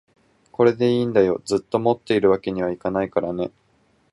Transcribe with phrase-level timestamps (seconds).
[0.51, 3.51] これでいいんだよ、ずっと持っているわけにはいけないからね